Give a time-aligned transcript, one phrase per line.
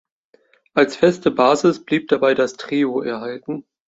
[0.73, 3.67] Als feste Basis blieb dabei das Trio erhalten.